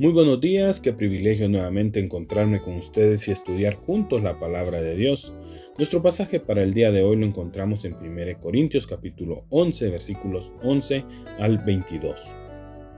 Muy 0.00 0.12
buenos 0.12 0.40
días, 0.40 0.80
qué 0.80 0.94
privilegio 0.94 1.46
nuevamente 1.50 2.00
encontrarme 2.00 2.62
con 2.62 2.72
ustedes 2.72 3.28
y 3.28 3.32
estudiar 3.32 3.74
juntos 3.74 4.22
la 4.22 4.40
palabra 4.40 4.80
de 4.80 4.96
Dios. 4.96 5.34
Nuestro 5.76 6.02
pasaje 6.02 6.40
para 6.40 6.62
el 6.62 6.72
día 6.72 6.90
de 6.90 7.02
hoy 7.02 7.16
lo 7.16 7.26
encontramos 7.26 7.84
en 7.84 7.92
1 7.92 8.40
Corintios 8.40 8.86
capítulo 8.86 9.44
11 9.50 9.90
versículos 9.90 10.54
11 10.62 11.04
al 11.38 11.58
22. 11.58 12.34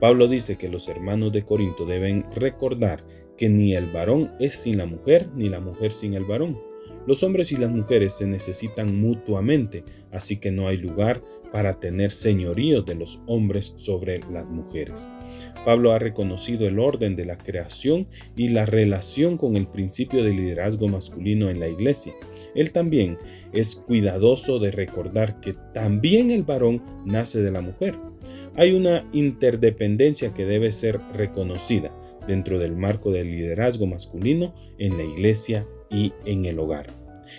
Pablo 0.00 0.26
dice 0.26 0.56
que 0.56 0.70
los 0.70 0.88
hermanos 0.88 1.32
de 1.32 1.44
Corinto 1.44 1.84
deben 1.84 2.24
recordar 2.34 3.04
que 3.36 3.50
ni 3.50 3.74
el 3.74 3.92
varón 3.92 4.32
es 4.40 4.54
sin 4.54 4.78
la 4.78 4.86
mujer, 4.86 5.28
ni 5.34 5.50
la 5.50 5.60
mujer 5.60 5.92
sin 5.92 6.14
el 6.14 6.24
varón. 6.24 6.58
Los 7.06 7.22
hombres 7.22 7.52
y 7.52 7.58
las 7.58 7.70
mujeres 7.70 8.14
se 8.14 8.26
necesitan 8.26 8.98
mutuamente, 8.98 9.84
así 10.12 10.38
que 10.38 10.50
no 10.50 10.66
hay 10.66 10.78
lugar 10.78 11.22
para 11.52 11.78
tener 11.80 12.10
señorío 12.10 12.82
de 12.82 12.94
los 12.94 13.20
hombres 13.26 13.74
sobre 13.76 14.20
las 14.30 14.46
mujeres. 14.46 15.08
Pablo 15.64 15.92
ha 15.92 15.98
reconocido 15.98 16.68
el 16.68 16.78
orden 16.78 17.16
de 17.16 17.24
la 17.24 17.36
creación 17.36 18.06
y 18.36 18.50
la 18.50 18.66
relación 18.66 19.36
con 19.36 19.56
el 19.56 19.66
principio 19.66 20.22
de 20.22 20.32
liderazgo 20.32 20.88
masculino 20.88 21.50
en 21.50 21.58
la 21.58 21.68
iglesia. 21.68 22.14
Él 22.54 22.70
también 22.70 23.18
es 23.52 23.74
cuidadoso 23.74 24.58
de 24.58 24.70
recordar 24.70 25.40
que 25.40 25.54
también 25.74 26.30
el 26.30 26.44
varón 26.44 26.82
nace 27.04 27.42
de 27.42 27.50
la 27.50 27.62
mujer. 27.62 27.98
Hay 28.54 28.72
una 28.72 29.04
interdependencia 29.12 30.32
que 30.32 30.44
debe 30.44 30.72
ser 30.72 31.00
reconocida 31.14 31.92
dentro 32.26 32.58
del 32.58 32.76
marco 32.76 33.10
del 33.10 33.30
liderazgo 33.30 33.86
masculino 33.86 34.54
en 34.78 34.96
la 34.96 35.04
iglesia 35.04 35.66
y 35.90 36.12
en 36.24 36.44
el 36.44 36.58
hogar. 36.58 36.86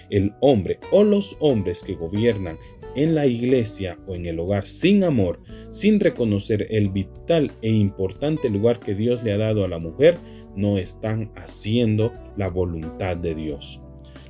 El 0.10 0.34
hombre 0.42 0.80
o 0.92 1.04
los 1.04 1.38
hombres 1.40 1.84
que 1.84 1.96
gobiernan 1.96 2.58
en 2.98 3.14
la 3.16 3.28
iglesia 3.28 3.98
o 4.08 4.16
en 4.16 4.26
el 4.26 4.40
hogar 4.40 4.68
sin 4.68 5.04
amor, 5.04 5.40
sin 5.70 6.00
reconocer 6.00 6.66
el 6.72 6.90
vital 6.90 7.52
e 7.62 7.70
importante 7.70 8.50
lugar 8.50 8.80
que 8.80 8.96
Dios 8.96 9.24
le 9.24 9.32
ha 9.32 9.38
dado 9.38 9.64
a 9.64 9.68
la 9.68 9.78
mujer, 9.78 10.18
no 10.56 10.78
están 10.80 11.32
haciendo 11.36 12.12
la 12.36 12.50
voluntad 12.50 13.16
de 13.16 13.36
Dios. 13.36 13.80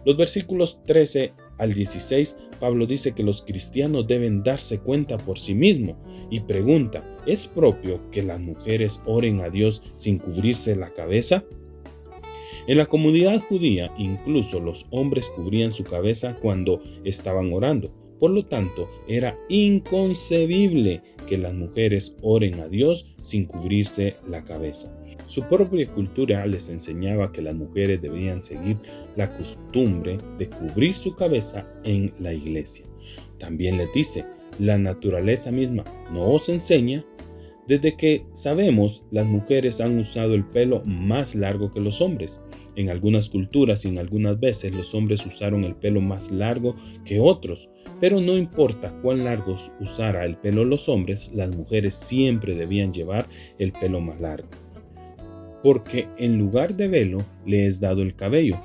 Los 0.05 0.17
versículos 0.17 0.81
13 0.85 1.33
al 1.57 1.73
16, 1.73 2.37
Pablo 2.59 2.85
dice 2.85 3.13
que 3.13 3.23
los 3.23 3.41
cristianos 3.41 4.05
deben 4.05 4.43
darse 4.43 4.79
cuenta 4.79 5.17
por 5.17 5.39
sí 5.39 5.55
mismos 5.55 5.95
y 6.29 6.41
pregunta, 6.41 7.03
¿es 7.25 7.47
propio 7.47 8.09
que 8.11 8.21
las 8.21 8.39
mujeres 8.41 9.01
oren 9.05 9.39
a 9.39 9.49
Dios 9.49 9.81
sin 9.95 10.17
cubrirse 10.17 10.75
la 10.75 10.93
cabeza? 10.93 11.45
En 12.67 12.77
la 12.77 12.85
comunidad 12.85 13.39
judía 13.47 13.93
incluso 13.97 14.59
los 14.59 14.87
hombres 14.91 15.29
cubrían 15.29 15.71
su 15.71 15.85
cabeza 15.85 16.35
cuando 16.41 16.81
estaban 17.05 17.53
orando, 17.53 17.93
por 18.19 18.31
lo 18.31 18.45
tanto, 18.45 18.89
era 19.07 19.37
inconcebible 19.49 21.01
que 21.27 21.37
las 21.37 21.53
mujeres 21.53 22.15
oren 22.21 22.59
a 22.59 22.67
Dios 22.67 23.05
sin 23.21 23.45
cubrirse 23.45 24.17
la 24.27 24.43
cabeza. 24.43 24.93
Su 25.25 25.43
propia 25.43 25.85
cultura 25.91 26.45
les 26.45 26.69
enseñaba 26.69 27.31
que 27.31 27.41
las 27.41 27.53
mujeres 27.53 28.01
debían 28.01 28.41
seguir 28.41 28.77
la 29.17 29.35
costumbre 29.35 30.17
de 30.37 30.49
cubrir 30.49 30.93
su 30.93 31.15
cabeza 31.15 31.67
en 31.83 32.13
la 32.19 32.33
iglesia. 32.33 32.85
También 33.37 33.77
les 33.77 33.91
dice, 33.91 34.23
la 34.57 34.77
naturaleza 34.77 35.51
misma 35.51 35.83
no 36.11 36.31
os 36.31 36.49
enseña. 36.49 37.05
Desde 37.67 37.97
que 37.97 38.25
sabemos, 38.33 39.03
las 39.11 39.25
mujeres 39.25 39.81
han 39.81 39.99
usado 39.99 40.35
el 40.35 40.45
pelo 40.45 40.83
más 40.85 41.35
largo 41.35 41.73
que 41.73 41.81
los 41.81 42.01
hombres. 42.01 42.39
En 42.75 42.89
algunas 42.89 43.29
culturas 43.29 43.83
y 43.83 43.89
en 43.89 43.97
algunas 43.97 44.39
veces 44.39 44.73
los 44.73 44.93
hombres 44.95 45.25
usaron 45.25 45.63
el 45.63 45.75
pelo 45.75 45.99
más 45.99 46.31
largo 46.31 46.75
que 47.03 47.19
otros 47.19 47.69
pero 47.99 48.21
no 48.21 48.37
importa 48.37 48.93
cuán 49.01 49.23
largos 49.23 49.71
usara 49.79 50.25
el 50.25 50.37
pelo 50.37 50.63
los 50.65 50.87
hombres, 50.87 51.31
las 51.33 51.49
mujeres 51.55 51.95
siempre 51.95 52.55
debían 52.55 52.93
llevar 52.93 53.27
el 53.57 53.71
pelo 53.71 54.01
más 54.01 54.19
largo. 54.19 54.47
Porque 55.63 56.07
en 56.17 56.37
lugar 56.37 56.75
de 56.75 56.87
velo 56.87 57.25
le 57.45 57.65
es 57.65 57.79
dado 57.79 58.03
el 58.03 58.15
cabello. 58.15 58.61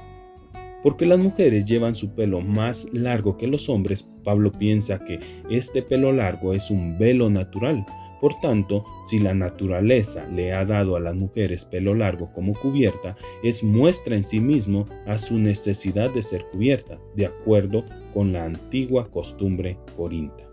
Porque 0.82 1.06
las 1.06 1.18
mujeres 1.18 1.64
llevan 1.64 1.94
su 1.94 2.12
pelo 2.12 2.40
más 2.40 2.88
largo 2.92 3.36
que 3.36 3.46
los 3.46 3.68
hombres, 3.68 4.06
Pablo 4.24 4.52
piensa 4.52 5.02
que 5.02 5.18
este 5.48 5.82
pelo 5.82 6.12
largo 6.12 6.52
es 6.52 6.70
un 6.70 6.98
velo 6.98 7.30
natural, 7.30 7.86
por 8.22 8.40
tanto, 8.40 8.84
si 9.04 9.18
la 9.18 9.34
naturaleza 9.34 10.28
le 10.28 10.52
ha 10.52 10.64
dado 10.64 10.94
a 10.94 11.00
las 11.00 11.16
mujeres 11.16 11.64
pelo 11.64 11.92
largo 11.92 12.32
como 12.32 12.54
cubierta, 12.54 13.16
es 13.42 13.64
muestra 13.64 14.14
en 14.14 14.22
sí 14.22 14.38
mismo 14.38 14.86
a 15.06 15.18
su 15.18 15.38
necesidad 15.38 16.08
de 16.08 16.22
ser 16.22 16.46
cubierta, 16.52 17.00
de 17.16 17.26
acuerdo 17.26 17.84
con 18.14 18.32
la 18.32 18.44
antigua 18.44 19.10
costumbre 19.10 19.76
corinta. 19.96 20.48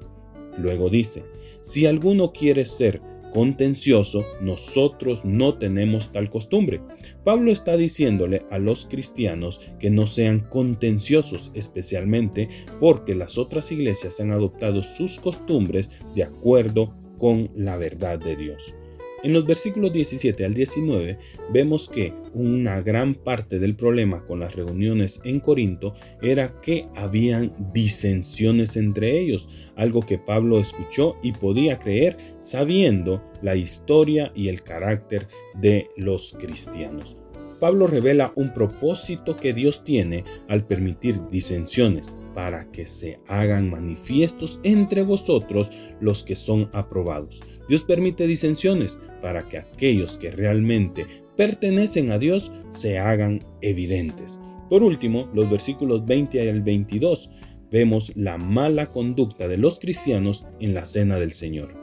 Luego 0.57 0.89
dice, 0.89 1.23
si 1.61 1.85
alguno 1.85 2.33
quiere 2.33 2.65
ser 2.65 3.03
contencioso, 3.31 4.25
nosotros 4.41 5.23
no 5.23 5.59
tenemos 5.59 6.11
tal 6.11 6.27
costumbre. 6.31 6.81
Pablo 7.23 7.51
está 7.51 7.77
diciéndole 7.77 8.47
a 8.49 8.57
los 8.57 8.87
cristianos 8.87 9.61
que 9.77 9.91
no 9.91 10.07
sean 10.07 10.39
contenciosos, 10.39 11.51
especialmente 11.53 12.49
porque 12.79 13.13
las 13.13 13.37
otras 13.37 13.71
iglesias 13.71 14.19
han 14.19 14.31
adoptado 14.31 14.81
sus 14.81 15.19
costumbres 15.19 15.91
de 16.15 16.23
acuerdo 16.23 16.95
con 17.19 17.51
la 17.55 17.77
verdad 17.77 18.19
de 18.19 18.35
Dios. 18.35 18.73
En 19.21 19.33
los 19.33 19.45
versículos 19.45 19.91
17 19.91 20.45
al 20.45 20.53
19 20.53 21.17
vemos 21.51 21.89
que 21.89 22.13
una 22.33 22.81
gran 22.81 23.13
parte 23.13 23.59
del 23.59 23.75
problema 23.75 24.23
con 24.23 24.39
las 24.39 24.55
reuniones 24.55 25.19
en 25.25 25.41
Corinto 25.41 25.93
era 26.21 26.61
que 26.61 26.87
habían 26.95 27.53
disensiones 27.73 28.77
entre 28.77 29.19
ellos, 29.19 29.49
algo 29.75 30.05
que 30.05 30.19
Pablo 30.19 30.57
escuchó 30.57 31.17
y 31.21 31.33
podía 31.33 31.77
creer 31.79 32.15
sabiendo 32.39 33.21
la 33.41 33.57
historia 33.57 34.31
y 34.35 34.47
el 34.47 34.63
carácter 34.63 35.27
de 35.55 35.89
los 35.97 36.33
cristianos. 36.39 37.17
Pablo 37.59 37.87
revela 37.87 38.31
un 38.37 38.53
propósito 38.53 39.35
que 39.35 39.53
Dios 39.53 39.83
tiene 39.83 40.23
al 40.47 40.65
permitir 40.65 41.19
disensiones 41.29 42.15
para 42.39 42.71
que 42.71 42.87
se 42.87 43.19
hagan 43.27 43.69
manifiestos 43.69 44.61
entre 44.63 45.01
vosotros 45.01 45.71
los 45.99 46.23
que 46.23 46.37
son 46.37 46.69
aprobados. 46.71 47.41
Dios 47.67 47.83
permite 47.83 48.27
disensiones 48.27 48.97
para 49.21 49.45
que 49.49 49.57
aquellos 49.57 50.17
que 50.17 50.31
realmente 50.31 51.05
pertenecen 51.35 52.13
a 52.13 52.17
Dios 52.17 52.53
se 52.69 52.97
hagan 52.97 53.45
evidentes. 53.59 54.39
Por 54.69 54.83
último, 54.83 55.29
los 55.33 55.49
versículos 55.49 56.05
20 56.05 56.49
al 56.49 56.61
22 56.61 57.29
vemos 57.71 58.13
la 58.15 58.37
mala 58.37 58.85
conducta 58.85 59.49
de 59.49 59.57
los 59.57 59.77
cristianos 59.77 60.45
en 60.61 60.73
la 60.73 60.85
cena 60.85 61.19
del 61.19 61.33
Señor. 61.33 61.75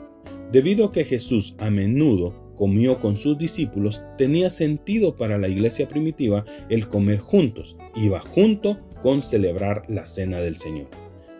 Debido 0.51 0.85
a 0.85 0.91
que 0.91 1.05
Jesús 1.05 1.53
a 1.59 1.69
menudo 1.69 2.33
comió 2.55 2.99
con 2.99 3.15
sus 3.15 3.37
discípulos, 3.37 4.03
tenía 4.17 4.49
sentido 4.49 5.15
para 5.15 5.37
la 5.37 5.49
iglesia 5.49 5.87
primitiva 5.87 6.45
el 6.69 6.87
comer 6.87 7.19
juntos, 7.19 7.77
iba 7.95 8.19
junto 8.19 8.86
con 9.01 9.21
celebrar 9.21 9.83
la 9.87 10.05
cena 10.05 10.39
del 10.39 10.57
Señor. 10.57 10.87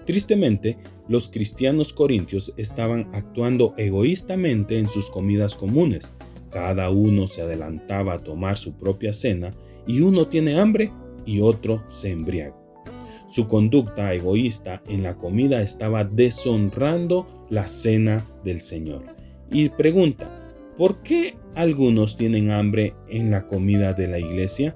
Tristemente, 0.05 0.77
los 1.07 1.29
cristianos 1.29 1.93
corintios 1.93 2.53
estaban 2.57 3.09
actuando 3.13 3.73
egoístamente 3.77 4.79
en 4.79 4.87
sus 4.87 5.09
comidas 5.09 5.55
comunes. 5.55 6.13
Cada 6.49 6.89
uno 6.89 7.27
se 7.27 7.41
adelantaba 7.41 8.13
a 8.13 8.23
tomar 8.23 8.57
su 8.57 8.73
propia 8.73 9.13
cena 9.13 9.53
y 9.85 10.01
uno 10.01 10.27
tiene 10.27 10.59
hambre 10.59 10.91
y 11.25 11.41
otro 11.41 11.83
se 11.87 12.11
embriaga. 12.11 12.55
Su 13.29 13.47
conducta 13.47 14.13
egoísta 14.13 14.81
en 14.87 15.03
la 15.03 15.17
comida 15.17 15.61
estaba 15.61 16.05
deshonrando 16.05 17.45
la 17.49 17.67
cena 17.67 18.25
del 18.43 18.61
Señor. 18.61 19.03
Y 19.51 19.69
pregunta, 19.69 20.29
¿Por 20.77 21.01
qué 21.01 21.35
algunos 21.55 22.15
tienen 22.15 22.51
hambre 22.51 22.93
en 23.09 23.31
la 23.31 23.47
comida 23.47 23.93
de 23.93 24.07
la 24.07 24.19
iglesia? 24.19 24.75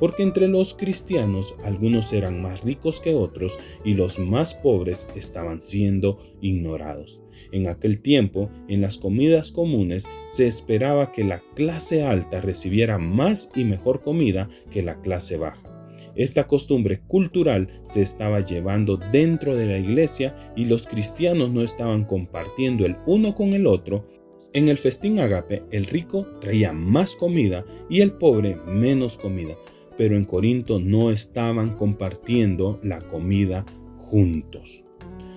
Porque 0.00 0.24
entre 0.24 0.48
los 0.48 0.74
cristianos 0.74 1.54
algunos 1.62 2.12
eran 2.12 2.42
más 2.42 2.64
ricos 2.64 3.00
que 3.00 3.14
otros 3.14 3.56
y 3.84 3.94
los 3.94 4.18
más 4.18 4.54
pobres 4.54 5.08
estaban 5.14 5.60
siendo 5.60 6.18
ignorados. 6.40 7.22
En 7.52 7.68
aquel 7.68 8.00
tiempo, 8.00 8.50
en 8.68 8.80
las 8.80 8.98
comidas 8.98 9.52
comunes, 9.52 10.06
se 10.28 10.46
esperaba 10.46 11.12
que 11.12 11.24
la 11.24 11.40
clase 11.54 12.02
alta 12.02 12.40
recibiera 12.40 12.98
más 12.98 13.50
y 13.54 13.64
mejor 13.64 14.02
comida 14.02 14.48
que 14.70 14.82
la 14.82 15.00
clase 15.00 15.36
baja. 15.36 15.70
Esta 16.14 16.46
costumbre 16.46 17.00
cultural 17.06 17.80
se 17.84 18.02
estaba 18.02 18.40
llevando 18.40 18.96
dentro 18.96 19.56
de 19.56 19.66
la 19.66 19.78
iglesia 19.78 20.52
y 20.56 20.64
los 20.64 20.86
cristianos 20.86 21.50
no 21.50 21.62
estaban 21.62 22.04
compartiendo 22.04 22.84
el 22.84 22.96
uno 23.06 23.34
con 23.34 23.52
el 23.52 23.66
otro. 23.66 24.06
En 24.52 24.68
el 24.68 24.78
festín 24.78 25.20
agape, 25.20 25.62
el 25.70 25.86
rico 25.86 26.26
traía 26.40 26.72
más 26.72 27.14
comida 27.14 27.64
y 27.88 28.00
el 28.00 28.12
pobre 28.12 28.56
menos 28.66 29.16
comida, 29.16 29.54
pero 30.00 30.16
en 30.16 30.24
Corinto 30.24 30.80
no 30.80 31.10
estaban 31.10 31.76
compartiendo 31.76 32.80
la 32.82 33.02
comida 33.02 33.66
juntos. 33.98 34.82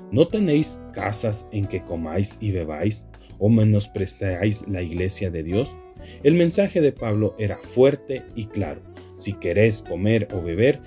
¿No 0.10 0.26
tenéis 0.26 0.80
casas 0.94 1.46
en 1.52 1.68
que 1.68 1.84
comáis 1.84 2.38
y 2.40 2.52
bebáis 2.54 3.06
o 3.40 3.50
menospreciáis 3.50 4.66
la 4.70 4.82
iglesia 4.82 5.30
de 5.30 5.44
Dios? 5.44 5.78
El 6.24 6.36
mensaje 6.36 6.80
de 6.80 6.94
Pablo 6.94 7.36
era 7.38 7.58
fuerte 7.58 8.24
y 8.36 8.46
claro. 8.46 8.82
Si 9.18 9.34
querés 9.34 9.82
comer 9.82 10.30
o 10.34 10.42
beber 10.42 10.82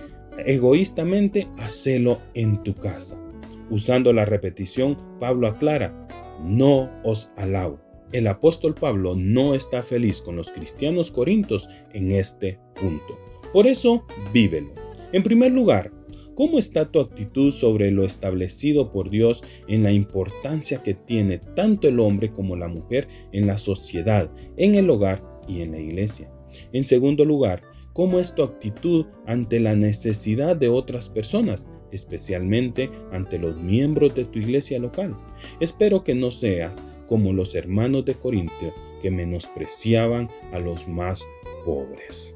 egoístamente, 0.46 1.46
hacelo 1.58 2.22
en 2.32 2.62
tu 2.62 2.74
casa. 2.74 3.22
Usando 3.68 4.14
la 4.14 4.24
repetición, 4.24 4.96
Pablo 5.20 5.48
aclara, 5.48 6.08
no 6.42 6.90
os 7.04 7.30
alabo. 7.36 7.78
El 8.10 8.26
apóstol 8.26 8.74
Pablo 8.74 9.16
no 9.16 9.52
está 9.52 9.82
feliz 9.82 10.22
con 10.22 10.34
los 10.34 10.50
cristianos 10.50 11.10
corintos 11.10 11.68
en 11.92 12.12
este 12.12 12.58
punto. 12.80 13.25
Por 13.52 13.66
eso, 13.66 14.04
vívelo. 14.32 14.72
En 15.12 15.22
primer 15.22 15.52
lugar, 15.52 15.92
¿cómo 16.34 16.58
está 16.58 16.90
tu 16.90 17.00
actitud 17.00 17.52
sobre 17.52 17.90
lo 17.90 18.04
establecido 18.04 18.92
por 18.92 19.10
Dios 19.10 19.42
en 19.68 19.82
la 19.82 19.92
importancia 19.92 20.82
que 20.82 20.94
tiene 20.94 21.38
tanto 21.38 21.88
el 21.88 22.00
hombre 22.00 22.32
como 22.32 22.56
la 22.56 22.68
mujer 22.68 23.08
en 23.32 23.46
la 23.46 23.58
sociedad, 23.58 24.30
en 24.56 24.74
el 24.74 24.90
hogar 24.90 25.22
y 25.48 25.62
en 25.62 25.72
la 25.72 25.80
iglesia? 25.80 26.30
En 26.72 26.84
segundo 26.84 27.24
lugar, 27.24 27.62
¿cómo 27.92 28.18
es 28.18 28.34
tu 28.34 28.42
actitud 28.42 29.06
ante 29.26 29.60
la 29.60 29.74
necesidad 29.74 30.56
de 30.56 30.68
otras 30.68 31.08
personas? 31.08 31.66
especialmente 31.92 32.90
ante 33.12 33.38
los 33.38 33.56
miembros 33.56 34.14
de 34.14 34.24
tu 34.24 34.38
iglesia 34.38 34.78
local. 34.78 35.16
Espero 35.60 36.04
que 36.04 36.14
no 36.14 36.30
seas 36.30 36.76
como 37.08 37.32
los 37.32 37.54
hermanos 37.54 38.04
de 38.04 38.14
Corintio 38.14 38.74
que 39.02 39.10
menospreciaban 39.10 40.28
a 40.52 40.58
los 40.58 40.88
más 40.88 41.26
pobres. 41.64 42.35